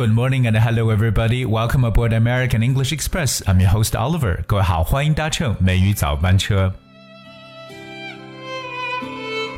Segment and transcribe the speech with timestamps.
[0.00, 1.44] Good morning and hello everybody.
[1.44, 3.42] Welcome aboard American English Express.
[3.46, 4.42] I'm your host Oliver.
[4.46, 6.72] 各位好，欢迎搭乘美语早班车。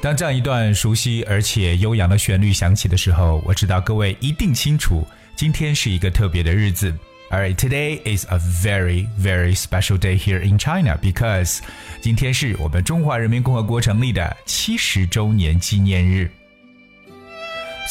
[0.02, 6.92] 当这样一段熟悉而且悠扬的旋律响起的时候，我知道各位一定清楚，今天是一个特别的日子。
[7.30, 11.60] All right, today is a very, very special day here in China because
[12.00, 16.28] 今天是我们中华人民共和国成立的七十周年纪念日。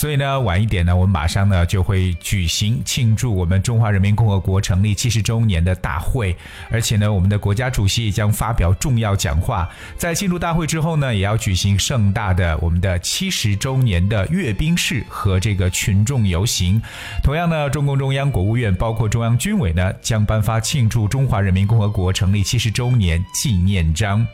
[0.02, 6.36] 所以呢，晚一点呢，我们马上呢就会举行庆祝我们中华人民共和国成立七十周年的大会，
[6.72, 9.70] 而且呢，我们的国家主席也将发表重要讲话。
[9.98, 16.82] 在庆祝大会之后呢，也要举行盛大的我们的七十周年的阅兵式和这个群众游行。
[17.22, 24.26] 同样呢，中共中央、国务院包括中央军委呢，将颁发庆祝中华人民共和国成立七十周年纪念章。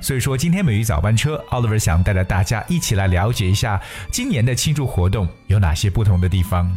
[0.00, 6.70] 所以说，今天美语早班车，Oliver 想带着大家一起来了解一下今年的庆祝活动有哪些不同的地方。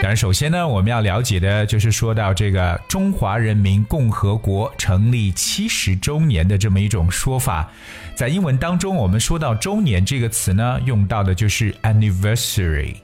[0.00, 7.68] 当然，首先呢，我们要了解的就是说到这个中华人民共和国成立七十周年的这么一种说法。
[8.14, 12.94] 在英文当中，我们说到“周年”这个词呢，用到的就是 anniversary。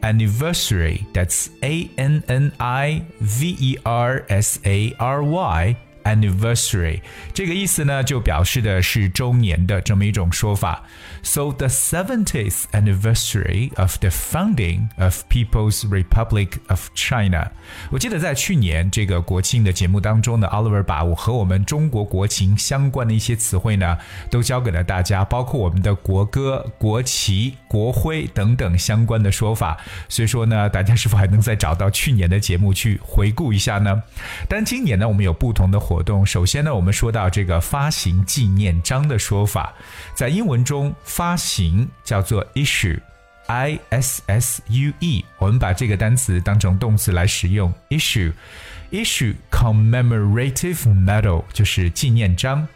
[0.00, 5.76] anniversary，that's a n n i v e r s a r y。
[6.04, 7.00] Anniversary
[7.34, 10.82] 这个意思呢，就表示的是周年的这么一种说法。
[11.22, 17.52] So the 70th anniversary of the founding of People's Republic of China。
[17.90, 23.96] 我记得在去年这个国庆的节目当中呢，Oliver 把我和我们中国国情相关的一些词汇呢，
[24.30, 29.78] 都教给了大家，包括我们的国歌、国旗、国徽等等相关的说法。
[30.08, 34.02] 所以说呢，大家是否还能再找到去年的节目去回顾一下呢？
[34.48, 35.78] 但今年呢，我们有不同的。
[35.92, 39.74] 活动首先呢，我们说到这个发行纪念章的说法，
[40.14, 52.66] 在英文中发行叫做 issue，i s s u e，我们把这个单词当成动词来使用，issue，issue commemorative medal 就是纪念章。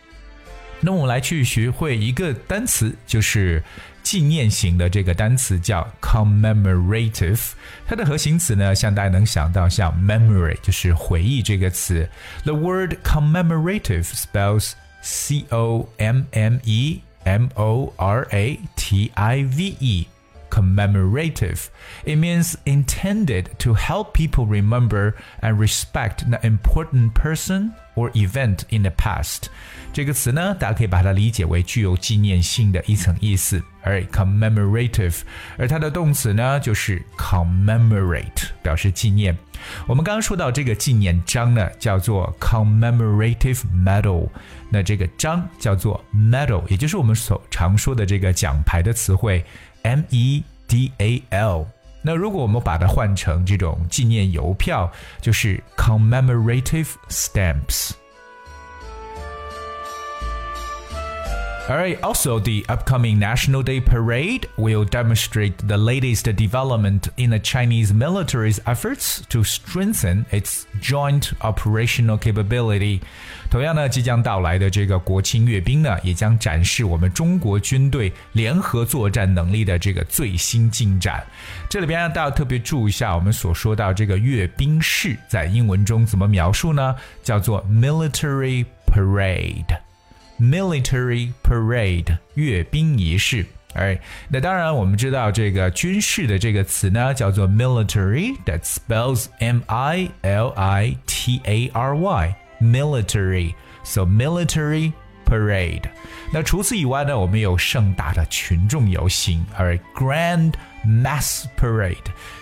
[0.80, 3.62] 那我们来去学会一个单词，就是
[4.02, 7.52] 纪念型的这个单词叫 commemorative。
[7.86, 12.08] 它的核心词呢，像大家能想到像 memory，就是回忆这个词。
[12.44, 14.72] The word commemorative spells
[15.02, 20.06] C O M M E M O R A T I V E。
[20.55, 21.69] commemorative.
[22.05, 28.83] It means intended to help people remember and respect an important person or event in
[28.83, 29.49] the past。
[29.93, 33.61] 这个词呢，大家可以把它理解为具有纪念性的一层意思。
[33.83, 35.21] 而 commemorative，
[35.57, 39.35] 而它的动词呢就是 commemorate，表示纪念。
[39.87, 44.29] 我们刚刚说到这个纪念章呢，叫做 commemorative medal。
[44.69, 49.43] 那这个章叫做 medal，也就是我们所常说的这个奖牌的词汇。
[49.86, 51.66] M E D A L。
[52.02, 57.92] 那如果我们把它换成这种纪念邮票，就是 commemorative stamps。
[61.69, 68.59] Alright, also the upcoming National Day Parade will demonstrate the latest development in the Chinese military's
[68.65, 72.99] efforts to strengthen its joint operational capability.
[73.49, 81.23] 同样呢，即将到来的这个国庆阅兵呢，也将展示我们中国军队联合作战能力的这个最新进展。
[81.69, 86.95] 这里边让大家特别注意一下，我们所说到这个阅兵式，在英文中怎么描述呢？
[87.23, 89.84] 叫做 military parade。
[90.39, 93.45] military parade 阅兵仪式。
[93.73, 93.97] 哎，
[94.27, 104.91] 那当然，我们知道这个军事的这个词呢，叫做 military，that spells M I L I T A R Y，military，so military
[105.25, 105.83] parade。
[106.33, 110.51] 那除此以外呢，我们有盛大的群众游行，而 grand
[110.85, 111.95] mass parade。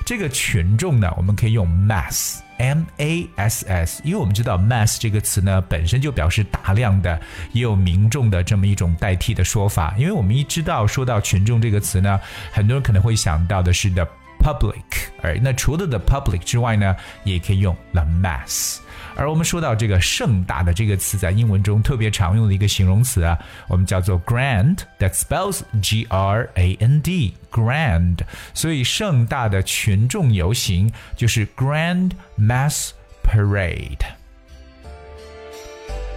[0.04, 2.40] 这个群众呢，我们可以用 mass。
[2.59, 7.21] M A S S，因为我们知道 mass 这个词呢，本身就表示大量的，
[7.53, 9.95] 也有民众的这么一种代替的说法。
[9.99, 12.21] 因为我们一知道说到群众这个词呢，
[12.53, 14.07] 很多人可能会想到的是的
[14.45, 16.95] public，而那除了 the public 之外呢，
[17.25, 18.81] 也可以用 the mass。
[19.17, 23.39] 而我们说到这个盛大的这个词，在英文中特别常用的一个形容词啊，
[23.69, 28.19] 我们叫做 grand，that spells G R A N D，grand。
[28.53, 32.91] 所以盛大的群众游行就是 grand mass
[33.23, 34.05] parade。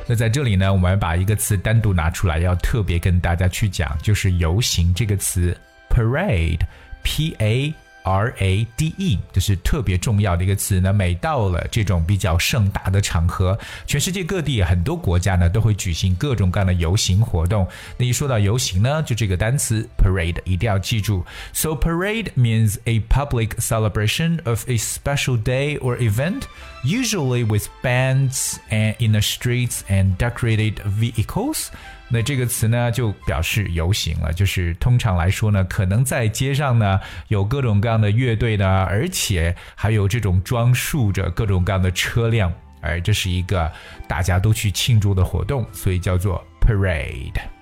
[0.08, 5.56] 那在这里呢，我们把一个词单独拿出来，要特别跟大家去讲，就是游行这个词
[5.90, 7.74] ，parade，P A。
[8.07, 10.93] R A D E，这是特别重要的一个词呢。
[10.93, 13.57] 每到了这种比较盛大的场合，
[13.87, 17.65] 全世界各地很多国家呢都会举行各种各样的游行活动。
[17.97, 21.25] 那一说到游行呢，就这个单词 parade 一定要记住。
[21.53, 26.43] So parade means a public celebration of a special day or event,
[26.83, 31.69] usually with bands and in the streets and decorated vehicles.
[32.10, 34.32] 那这个词呢，就表示游行了。
[34.32, 43.72] 就是通常来说呢，可能在街上呢有各种各样的乐队呢，而且还有这种装束着各种各样的车辆，而这是一个
[44.08, 47.57] 大家都去庆祝的活动，所以叫做 parade。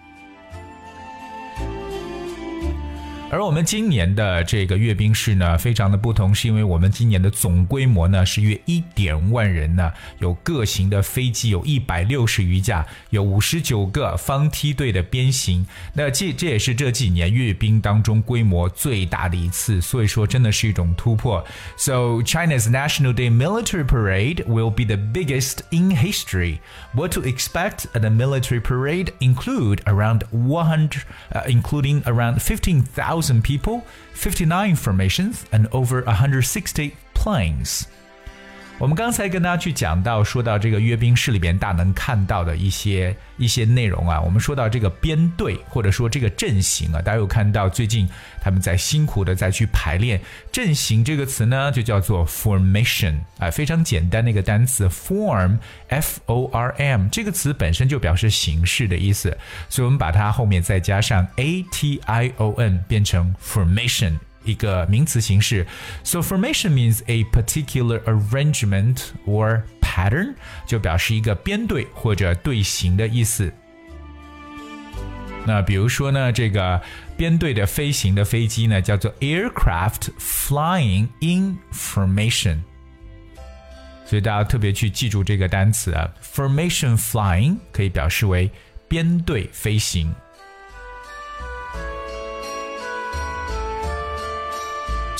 [3.34, 15.64] 而我们今年的这个阅兵式呢，非常的不同，是因为我们今年的总规模呢是约一点万人呢，有各型的飞机，有一百六十余架，有五十九个方梯队的编行。
[15.94, 21.44] 那这这也是这几年阅兵当中规模最大的一次，所以说真的是一种突破。
[21.76, 26.58] So China's National Day Military Parade will be the biggest in history.
[26.92, 33.43] What to expect at the military parade include around 100, uh, including around 15,000 1,000
[33.43, 33.83] people,
[34.13, 37.87] 59 formations, and over 160 planes.
[38.77, 44.19] 我们刚才跟大家去讲到，说到这个阅兵式里边，大家能看到的一些一些内容啊。
[44.19, 48.07] 我们说到这个编队，或者说这个阵型啊，大家有看到最近
[48.41, 50.19] 他们在辛苦的在去排练。
[50.51, 59.35] 阵型这个词呢，就叫做 formation 啊，非常简单的一个单词 form，f o r m 这个词本身就表示形式的意思，
[59.69, 64.19] 所以我们把它后面再加上 a t i o n，变成 formation。
[64.44, 65.66] 一个名词形式。
[66.02, 70.34] So formation means a particular arrangement or pattern，
[70.66, 73.52] 就表示一个编队或者队形的意思。
[75.46, 76.80] 那比如说呢，这个
[77.16, 82.58] 编队的飞行的飞机呢，叫做 aircraft flying in formation。
[84.04, 88.50] 所以大家特别去记住这个单词啊，formation flying 可以表示为
[88.88, 90.12] 编队飞行。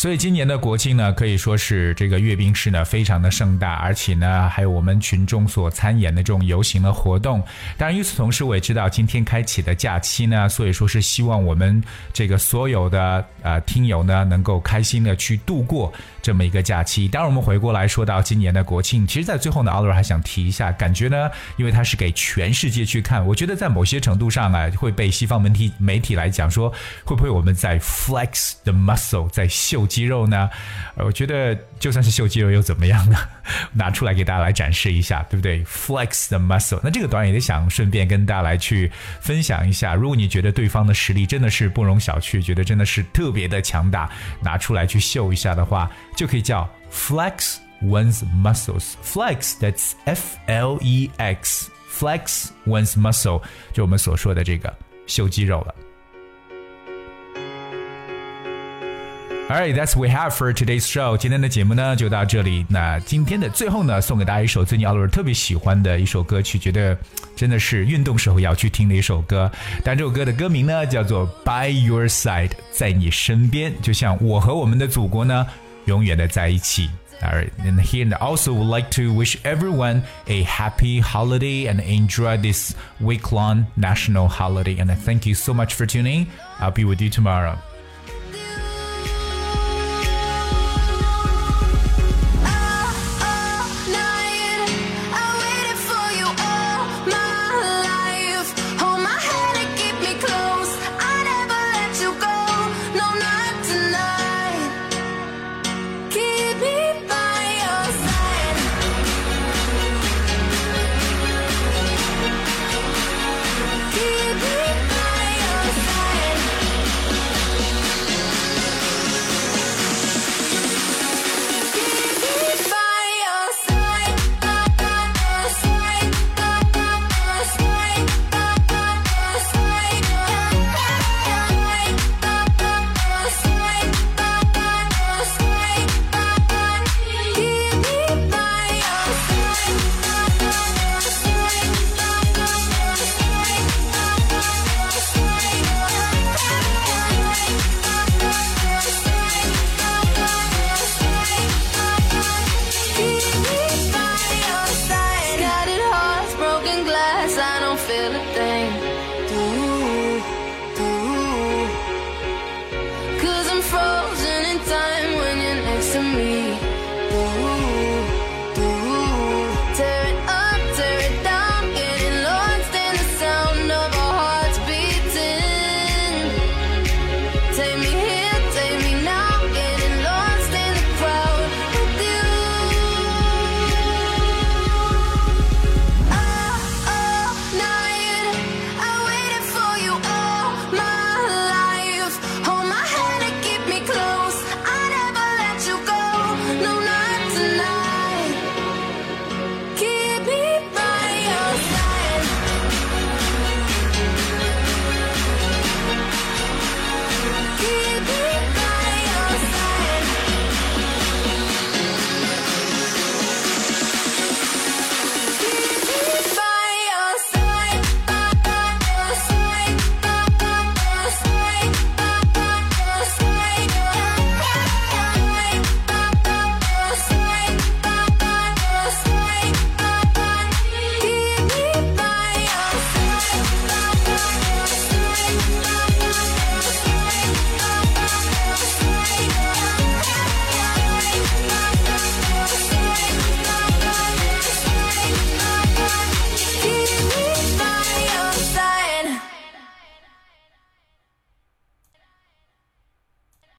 [0.06, 7.42] 所以今年的国庆呢，可以说是这个阅兵式呢非常的盛大，而且呢还有我们群众所参演的这种游行的活动。
[7.76, 15.92] 当然，与此同时，我也知道今天开启的假期呢，所以说是希望我们这个所有的呃听友呢能够开心的去度过
[16.22, 17.08] 这么一个假期。
[17.08, 21.28] 当然，我们回过来说到今年的国庆，其实，在最后呢，奥罗还想提一下，感觉呢，
[21.58, 26.72] 因为它是给全世界去看，我觉得在某些程度上啊，会被西方媒体媒体来讲说，
[27.04, 29.88] 会不会我们在 flex the muscle，在秀。
[29.96, 30.50] 肌肉呢？
[30.96, 33.18] 我觉得就算是秀肌肉又怎么样呢？
[33.72, 36.82] 拿出来给大家来展示一下，对不对？Flex the muscle。
[36.84, 39.96] 那这个短语也想顺便跟大家来去分享一下。
[39.96, 44.10] 如果你觉得对方的实力真的是不容小觑，觉得真的是特别的强大，
[44.42, 48.96] 拿出来去秀一下的话，就可以叫 flex one's muscles。
[49.02, 51.70] Flex that's F L E X。
[51.98, 53.42] Flex one's muscle
[53.72, 54.74] 就我们所说的这个
[55.08, 55.74] 秀肌肉了。
[59.51, 61.17] Alright, that's we have for today's show.
[61.17, 62.65] 今天的节目呢就到这里。
[62.69, 66.97] 那今天的最后呢，送给大家一首最近奥尔特别喜欢的一首歌曲，觉得
[67.35, 69.51] 真的是运动时候要去听的一首歌。
[69.83, 75.45] 但这首歌的歌名呢叫做 By Your Side，在你身边，就像我和我们的祖国呢
[75.87, 76.89] 永远的在一起。
[77.21, 82.75] Alright, and here I also would like to wish everyone a happy holiday and enjoy this
[83.01, 84.77] week-long national holiday.
[84.81, 86.29] And thank you so much for tuning.
[86.61, 87.59] I'll be with you tomorrow.